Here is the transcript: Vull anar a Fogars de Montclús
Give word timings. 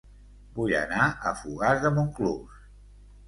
Vull 0.59 0.71
anar 0.77 1.03
a 1.11 1.33
Fogars 1.41 1.85
de 1.85 1.91
Montclús 1.99 2.59